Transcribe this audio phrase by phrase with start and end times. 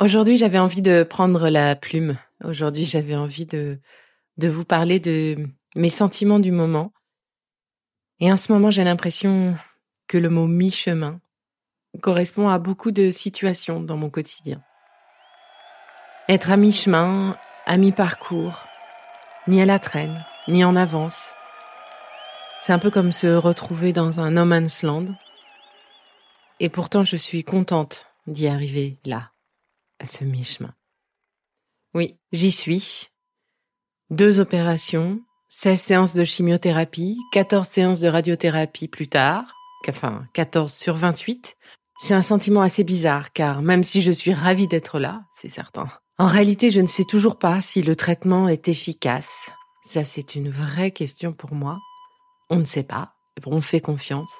[0.00, 2.18] Aujourd'hui, j'avais envie de prendre la plume.
[2.44, 3.80] Aujourd'hui, j'avais envie de,
[4.36, 5.36] de vous parler de
[5.74, 6.92] mes sentiments du moment.
[8.20, 9.56] Et en ce moment, j'ai l'impression
[10.06, 11.20] que le mot mi-chemin
[12.00, 14.62] correspond à beaucoup de situations dans mon quotidien.
[16.28, 18.66] Être à mi-chemin, à mi-parcours,
[19.48, 21.34] ni à la traîne, ni en avance.
[22.60, 25.06] C'est un peu comme se retrouver dans un no man's land.
[26.60, 29.32] Et pourtant, je suis contente d'y arriver là
[30.00, 30.74] à ce mi-chemin.
[31.94, 33.08] Oui, j'y suis.
[34.10, 39.44] Deux opérations, 16 séances de chimiothérapie, 14 séances de radiothérapie plus tard,
[39.88, 41.56] enfin 14 sur 28.
[42.00, 45.86] C'est un sentiment assez bizarre car même si je suis ravie d'être là, c'est certain.
[46.18, 49.50] En réalité, je ne sais toujours pas si le traitement est efficace.
[49.84, 51.78] Ça, c'est une vraie question pour moi.
[52.50, 53.14] On ne sait pas.
[53.46, 54.30] On fait confiance.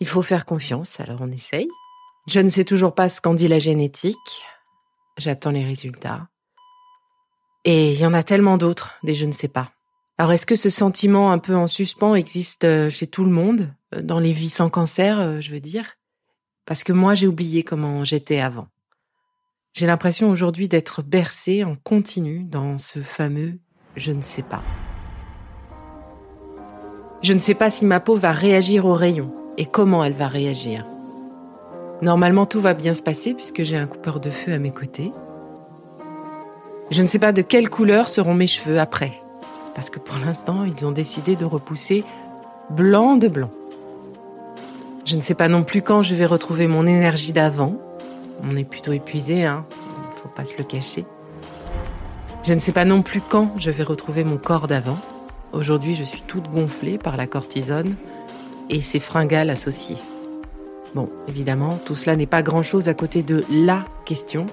[0.00, 1.68] Il faut faire confiance, alors on essaye.
[2.26, 4.44] Je ne sais toujours pas ce qu'en dit la génétique.
[5.20, 6.28] J'attends les résultats.
[7.66, 9.70] Et il y en a tellement d'autres, des je ne sais pas.
[10.16, 13.70] Alors est-ce que ce sentiment un peu en suspens existe euh, chez tout le monde,
[13.94, 15.96] euh, dans les vies sans cancer, euh, je veux dire?
[16.64, 18.68] Parce que moi j'ai oublié comment j'étais avant.
[19.74, 23.58] J'ai l'impression aujourd'hui d'être bercée en continu dans ce fameux
[23.96, 24.62] je ne sais pas.
[27.22, 30.28] Je ne sais pas si ma peau va réagir au rayon et comment elle va
[30.28, 30.86] réagir.
[32.02, 35.12] Normalement, tout va bien se passer puisque j'ai un coupeur de feu à mes côtés.
[36.90, 39.12] Je ne sais pas de quelle couleur seront mes cheveux après.
[39.74, 42.04] Parce que pour l'instant, ils ont décidé de repousser
[42.70, 43.50] blanc de blanc.
[45.04, 47.76] Je ne sais pas non plus quand je vais retrouver mon énergie d'avant.
[48.42, 49.64] On est plutôt épuisé, hein.
[50.22, 51.04] Faut pas se le cacher.
[52.42, 54.98] Je ne sais pas non plus quand je vais retrouver mon corps d'avant.
[55.52, 57.94] Aujourd'hui, je suis toute gonflée par la cortisone
[58.68, 59.98] et ses fringales associées.
[60.94, 64.46] Bon, évidemment, tout cela n'est pas grand-chose à côté de la question.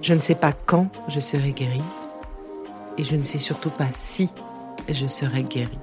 [0.00, 1.82] Je ne sais pas quand je serai guérie.
[2.96, 4.30] Et je ne sais surtout pas si
[4.88, 5.78] je serai guérie.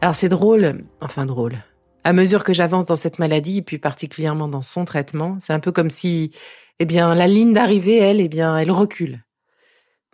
[0.00, 1.58] Alors c'est drôle, enfin drôle.
[2.04, 5.60] À mesure que j'avance dans cette maladie, et puis particulièrement dans son traitement, c'est un
[5.60, 6.32] peu comme si,
[6.78, 9.24] eh bien, la ligne d'arrivée, elle, eh bien, elle recule.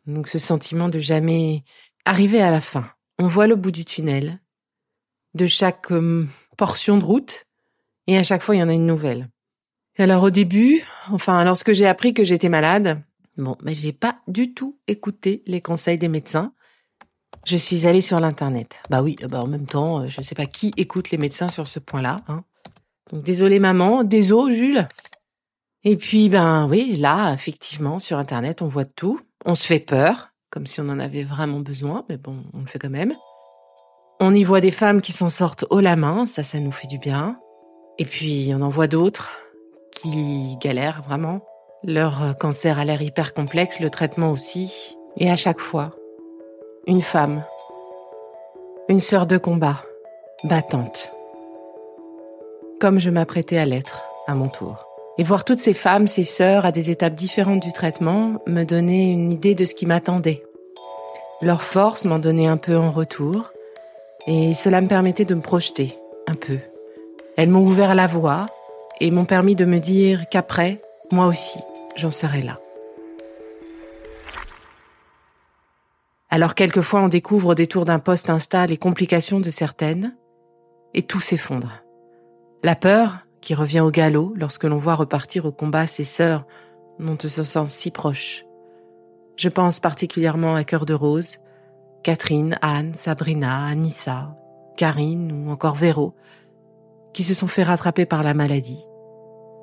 [0.07, 1.63] Donc ce sentiment de jamais
[2.05, 2.87] arriver à la fin.
[3.19, 4.41] On voit le bout du tunnel.
[5.35, 7.45] De chaque hum, portion de route,
[8.07, 9.29] et à chaque fois, il y en a une nouvelle.
[9.99, 10.83] Alors au début,
[11.13, 13.01] enfin, lorsque j'ai appris que j'étais malade,
[13.37, 16.53] bon, mais j'ai pas du tout écouté les conseils des médecins.
[17.47, 18.81] Je suis allée sur l'internet.
[18.91, 21.67] Bah oui, bah en même temps, euh, je sais pas qui écoute les médecins sur
[21.67, 22.17] ce point-là.
[22.27, 22.43] Hein.
[23.13, 24.87] Donc désolé maman, désolé Jules.
[25.85, 29.21] Et puis ben oui, là effectivement sur internet on voit tout.
[29.45, 32.67] On se fait peur, comme si on en avait vraiment besoin, mais bon, on le
[32.67, 33.13] fait quand même.
[34.27, 36.87] On y voit des femmes qui s'en sortent haut la main, ça, ça nous fait
[36.87, 37.37] du bien.
[37.99, 39.33] Et puis, on en voit d'autres
[39.95, 41.43] qui galèrent vraiment.
[41.83, 44.97] Leur cancer a l'air hyper complexe, le traitement aussi.
[45.19, 45.95] Et à chaque fois,
[46.87, 47.45] une femme,
[48.89, 49.83] une sœur de combat,
[50.43, 51.13] battante.
[52.81, 54.87] Comme je m'apprêtais à l'être, à mon tour.
[55.19, 59.13] Et voir toutes ces femmes, ces sœurs, à des étapes différentes du traitement, me donnait
[59.13, 60.43] une idée de ce qui m'attendait.
[61.43, 63.51] Leur force m'en donnait un peu en retour,
[64.27, 66.59] et cela me permettait de me projeter un peu.
[67.37, 68.47] Elles m'ont ouvert la voie
[69.01, 70.81] et m'ont permis de me dire qu'après,
[71.13, 71.59] moi aussi,
[71.97, 72.59] j'en serai là.
[76.31, 80.17] Alors quelquefois on découvre au détour d'un poste Insta les complications de certaines,
[80.95, 81.83] et tout s'effondre.
[82.63, 86.47] La peur, qui revient au galop lorsque l'on voit repartir au combat ses sœurs
[86.99, 88.45] dont on se sent si proche.
[89.37, 91.41] Je pense particulièrement à Cœur de Rose,
[92.05, 94.37] Catherine, Anne, Sabrina, Anissa,
[94.77, 96.13] Karine ou encore Véro,
[97.15, 98.85] qui se sont fait rattraper par la maladie,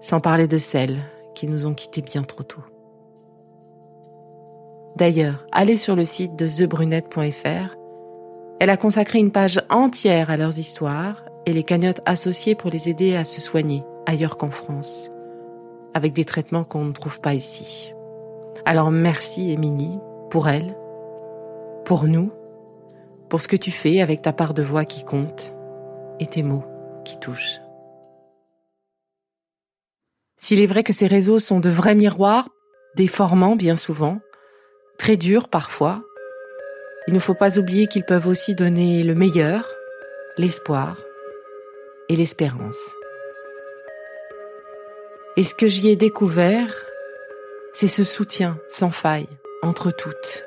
[0.01, 0.97] sans parler de celles
[1.35, 2.63] qui nous ont quittés bien trop tôt.
[4.95, 7.75] D'ailleurs, allez sur le site de thebrunette.fr.
[8.59, 12.89] Elle a consacré une page entière à leurs histoires et les cagnottes associées pour les
[12.89, 15.11] aider à se soigner ailleurs qu'en France,
[15.93, 17.93] avec des traitements qu'on ne trouve pas ici.
[18.65, 19.99] Alors merci Émilie,
[20.31, 20.75] pour elle,
[21.91, 22.31] pour nous,
[23.29, 25.51] pour ce que tu fais avec ta part de voix qui compte
[26.21, 26.63] et tes mots
[27.03, 27.59] qui touchent.
[30.38, 32.47] S'il est vrai que ces réseaux sont de vrais miroirs,
[32.95, 34.21] déformants bien souvent,
[34.97, 36.01] très durs parfois,
[37.09, 39.67] il ne faut pas oublier qu'ils peuvent aussi donner le meilleur,
[40.38, 40.95] l'espoir
[42.07, 42.79] et l'espérance.
[45.35, 46.73] Et ce que j'y ai découvert,
[47.73, 49.27] c'est ce soutien sans faille
[49.61, 50.45] entre toutes.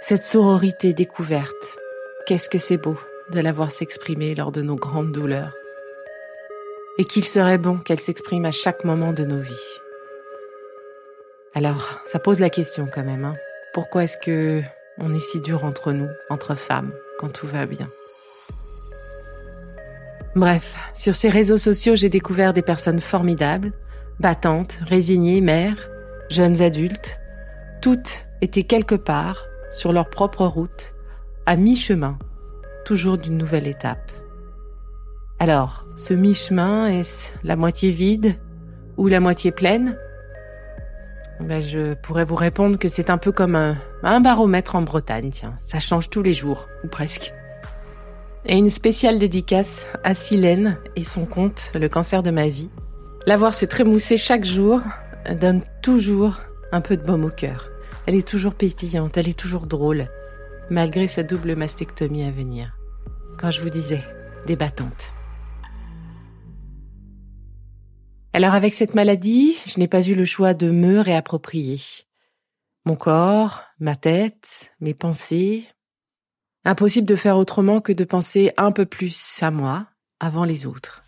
[0.00, 1.76] Cette sororité découverte,
[2.24, 2.96] qu'est-ce que c'est beau
[3.30, 5.54] de la voir s'exprimer lors de nos grandes douleurs.
[6.98, 9.80] Et qu'il serait bon qu'elle s'exprime à chaque moment de nos vies.
[11.52, 13.24] Alors, ça pose la question quand même.
[13.24, 13.34] Hein.
[13.74, 14.62] Pourquoi est-ce que
[14.98, 17.88] on est si dur entre nous, entre femmes, quand tout va bien?
[20.36, 23.72] Bref, sur ces réseaux sociaux, j'ai découvert des personnes formidables,
[24.20, 25.90] battantes, résignées, mères,
[26.30, 27.18] jeunes adultes.
[27.82, 30.94] Toutes étaient quelque part, sur leur propre route,
[31.46, 32.18] à mi-chemin,
[32.84, 34.12] toujours d'une nouvelle étape.
[35.38, 38.34] Alors, ce mi-chemin, est-ce la moitié vide
[38.96, 39.96] ou la moitié pleine?
[41.40, 45.54] Ben, Je pourrais vous répondre que c'est un peu comme un, baromètre en Bretagne, tiens.
[45.62, 47.32] Ça change tous les jours, ou presque.
[48.46, 52.70] Et une spéciale dédicace à Silène et son compte Le cancer de ma vie.
[53.26, 54.80] La voir se trémousser chaque jour
[55.40, 56.40] donne toujours
[56.72, 57.70] un peu de baume au cœur.
[58.08, 60.08] Elle est toujours pétillante, elle est toujours drôle,
[60.70, 62.74] malgré sa double mastectomie à venir.
[63.38, 64.02] Quand je vous disais,
[64.46, 65.12] débattante.
[68.32, 71.82] Alors avec cette maladie, je n'ai pas eu le choix de me réapproprier.
[72.86, 75.66] Mon corps, ma tête, mes pensées,
[76.64, 79.86] Impossible de faire autrement que de penser un peu plus à moi
[80.18, 81.02] avant les autres.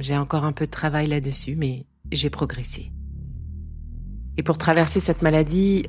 [0.00, 2.90] J'ai encore un peu de travail là-dessus, mais j'ai progressé.
[4.36, 5.86] Et pour traverser cette maladie,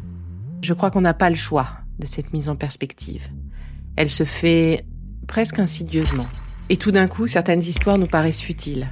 [0.62, 1.68] je crois qu'on n'a pas le choix
[2.00, 3.30] de cette mise en perspective.
[3.96, 4.86] Elle se fait
[5.28, 6.28] presque insidieusement.
[6.70, 8.88] Et tout d'un coup, certaines histoires nous paraissent futiles.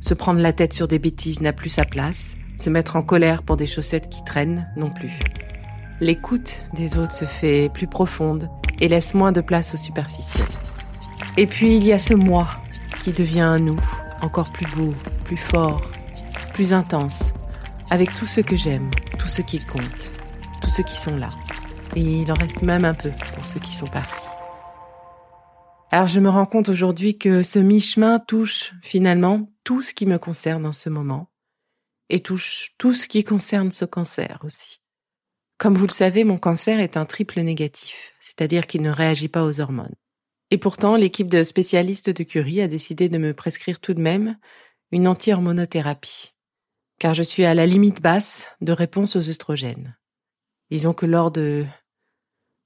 [0.00, 2.36] Se prendre la tête sur des bêtises n'a plus sa place.
[2.58, 5.18] Se mettre en colère pour des chaussettes qui traînent non plus.
[6.00, 8.48] L'écoute des autres se fait plus profonde
[8.80, 10.46] et laisse moins de place au superficiel.
[11.36, 12.48] Et puis il y a ce moi
[13.02, 13.80] qui devient un nous,
[14.20, 14.92] encore plus beau,
[15.24, 15.80] plus fort,
[16.52, 17.32] plus intense,
[17.92, 20.12] avec tout ce que j'aime, tout ce qui compte,
[20.62, 21.28] tous ceux qui sont là.
[21.94, 24.26] Et il en reste même un peu pour ceux qui sont partis.
[25.90, 30.18] Alors je me rends compte aujourd'hui que ce mi-chemin touche finalement tout ce qui me
[30.18, 31.30] concerne en ce moment
[32.08, 34.80] et touche tout ce qui concerne ce cancer aussi.
[35.58, 39.44] Comme vous le savez, mon cancer est un triple négatif c'est-à-dire qu'il ne réagit pas
[39.44, 39.94] aux hormones.
[40.50, 44.38] Et pourtant, l'équipe de spécialistes de Curie a décidé de me prescrire tout de même
[44.90, 46.31] une anti-hormonothérapie,
[47.02, 49.96] car je suis à la limite basse de réponse aux œstrogènes.
[50.70, 51.66] Disons que lors de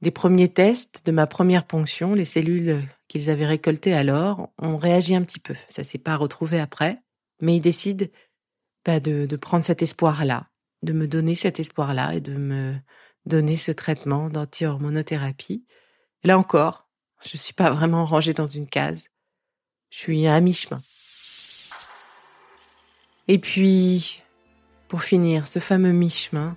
[0.02, 5.16] des premiers tests de ma première ponction, les cellules qu'ils avaient récoltées alors ont réagi
[5.16, 5.54] un petit peu.
[5.68, 7.02] Ça s'est pas retrouvé après,
[7.40, 8.04] mais ils décident
[8.84, 10.50] bah, de, de prendre cet espoir-là,
[10.82, 12.74] de me donner cet espoir-là et de me
[13.24, 15.64] donner ce traitement d'anti-hormonothérapie.
[16.24, 16.90] Là encore,
[17.24, 19.06] je ne suis pas vraiment rangée dans une case.
[19.88, 20.82] Je suis à mi-chemin.
[23.28, 24.22] Et puis,
[24.88, 26.56] pour finir, ce fameux mi-chemin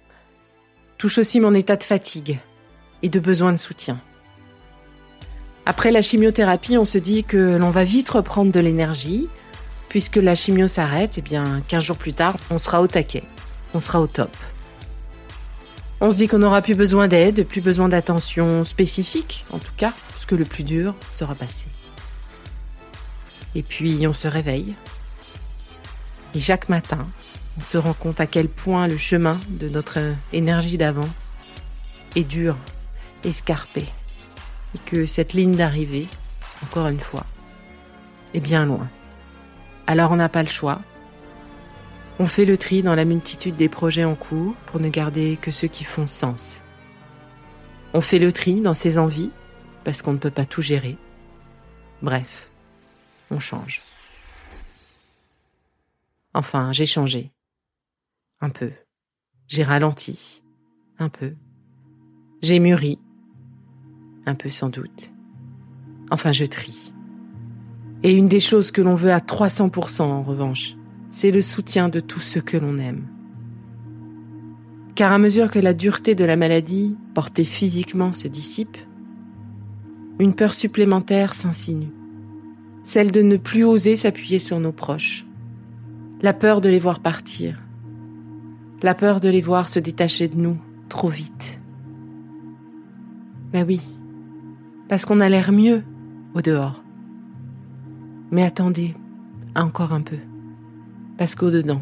[0.97, 2.39] touche aussi mon état de fatigue
[3.01, 3.99] et de besoin de soutien.
[5.65, 9.27] Après la chimiothérapie, on se dit que l'on va vite reprendre de l'énergie.
[9.87, 13.23] Puisque la chimio s'arrête, eh bien, 15 jours plus tard, on sera au taquet.
[13.73, 14.35] On sera au top.
[16.01, 19.93] On se dit qu'on n'aura plus besoin d'aide, plus besoin d'attention spécifique, en tout cas,
[20.11, 21.65] parce que le plus dur sera passé.
[23.55, 24.75] Et puis on se réveille.
[26.35, 27.07] Et chaque matin,
[27.59, 29.99] on se rend compte à quel point le chemin de notre
[30.31, 31.09] énergie d'avant
[32.15, 32.55] est dur,
[33.25, 33.85] escarpé.
[34.75, 36.07] Et que cette ligne d'arrivée,
[36.63, 37.25] encore une fois,
[38.33, 38.87] est bien loin.
[39.87, 40.79] Alors on n'a pas le choix.
[42.19, 45.51] On fait le tri dans la multitude des projets en cours pour ne garder que
[45.51, 46.61] ceux qui font sens.
[47.93, 49.31] On fait le tri dans ses envies
[49.83, 50.95] parce qu'on ne peut pas tout gérer.
[52.01, 52.47] Bref,
[53.31, 53.81] on change.
[56.33, 57.31] Enfin, j'ai changé.
[58.41, 58.71] Un peu.
[59.47, 60.41] J'ai ralenti.
[60.97, 61.33] un peu.
[62.41, 62.99] J'ai mûri,
[64.25, 65.13] un peu sans doute.
[66.09, 66.93] Enfin, je trie.
[68.03, 70.75] Et une des choses que l'on veut à 300% en revanche,
[71.11, 73.07] c'est le soutien de tous ceux que l'on aime.
[74.95, 78.77] Car à mesure que la dureté de la maladie, portée physiquement, se dissipe,
[80.17, 81.91] une peur supplémentaire s'insinue.
[82.85, 85.25] Celle de ne plus oser s'appuyer sur nos proches.
[86.21, 87.61] La peur de les voir partir.
[88.81, 90.57] La peur de les voir se détacher de nous
[90.87, 91.59] trop vite.
[93.51, 93.81] Ben oui,
[94.87, 95.83] parce qu'on a l'air mieux
[96.33, 96.81] au dehors.
[98.31, 98.93] Mais attendez,
[99.53, 100.17] encore un peu.
[101.17, 101.81] Parce qu'au-dedans,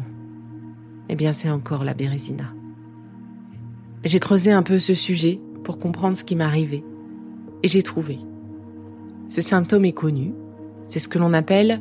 [1.08, 2.52] eh bien c'est encore la bérésina.
[4.04, 6.84] J'ai creusé un peu ce sujet pour comprendre ce qui m'arrivait.
[7.62, 8.18] Et j'ai trouvé.
[9.28, 10.32] Ce symptôme est connu.
[10.88, 11.80] C'est ce que l'on appelle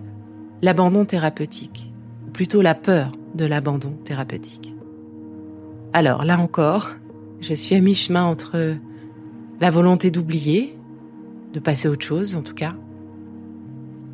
[0.62, 1.92] l'abandon thérapeutique.
[2.28, 4.77] Ou plutôt la peur de l'abandon thérapeutique.
[5.98, 6.92] Alors là encore,
[7.40, 8.76] je suis à mi-chemin entre
[9.60, 10.78] la volonté d'oublier,
[11.54, 12.76] de passer autre chose en tout cas,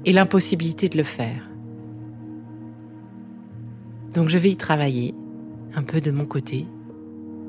[0.06, 1.50] et l'impossibilité de le faire.
[4.13, 5.13] Donc je vais y travailler,
[5.75, 6.68] un peu de mon côté,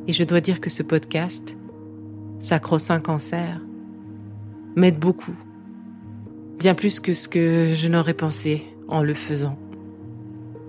[0.08, 1.56] et je dois dire que ce podcast,
[2.40, 3.60] Sacro-Saint Cancer,
[4.74, 5.38] m'aide beaucoup,
[6.58, 9.56] bien plus que ce que je n'aurais pensé en le faisant.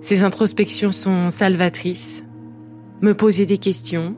[0.02, 2.22] Ces introspections sont salvatrices,
[3.02, 4.16] me poser des questions,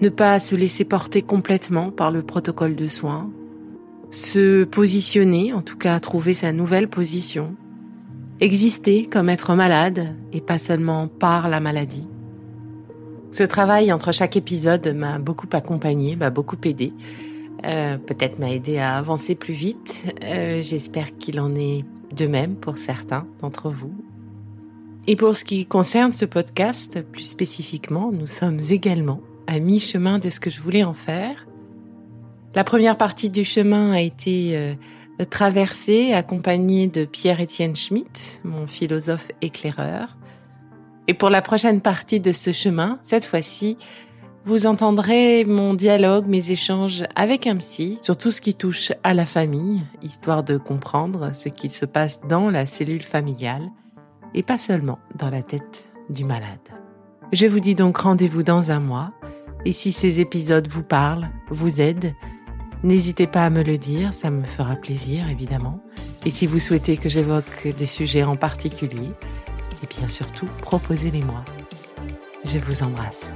[0.00, 3.30] ne pas se laisser porter complètement par le protocole de soins,
[4.10, 7.54] se positionner, en tout cas trouver sa nouvelle position,
[8.40, 12.08] exister comme être malade et pas seulement par la maladie.
[13.30, 16.92] Ce travail entre chaque épisode m'a beaucoup accompagné, m'a beaucoup aidé,
[17.64, 20.02] euh, peut-être m'a aidé à avancer plus vite.
[20.24, 21.84] Euh, j'espère qu'il en est
[22.16, 23.92] de même pour certains d'entre vous.
[25.06, 30.28] Et pour ce qui concerne ce podcast, plus spécifiquement, nous sommes également à mi-chemin de
[30.28, 31.46] ce que je voulais en faire.
[32.54, 34.74] La première partie du chemin a été euh,
[35.24, 40.18] traversée, accompagnée de Pierre-Étienne Schmitt, mon philosophe éclaireur.
[41.08, 43.78] Et pour la prochaine partie de ce chemin, cette fois-ci,
[44.44, 49.14] vous entendrez mon dialogue, mes échanges avec un psy sur tout ce qui touche à
[49.14, 53.70] la famille, histoire de comprendre ce qui se passe dans la cellule familiale
[54.34, 56.58] et pas seulement dans la tête du malade.
[57.32, 59.12] Je vous dis donc rendez-vous dans un mois
[59.64, 62.14] et si ces épisodes vous parlent, vous aident,
[62.82, 65.80] n'hésitez pas à me le dire, ça me fera plaisir évidemment.
[66.26, 69.10] Et si vous souhaitez que j'évoque des sujets en particulier,
[69.82, 71.44] et bien surtout, proposez-les-moi.
[72.44, 73.29] Je vous embrasse.